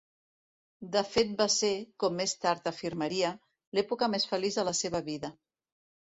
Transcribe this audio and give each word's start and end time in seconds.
De 0.93 1.01
fet 1.15 1.33
va 1.41 1.45
ser, 1.55 1.69
com 2.03 2.15
més 2.21 2.33
tard 2.45 2.69
afirmaria, 2.71 3.31
l'època 3.79 4.09
més 4.15 4.25
feliç 4.31 4.57
de 4.61 4.65
la 4.71 4.75
seva 4.79 5.03
vida. 5.11 5.31